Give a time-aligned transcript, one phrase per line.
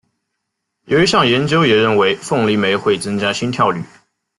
[0.85, 3.83] 有一项研究也认为凤梨酶会增加心跳率。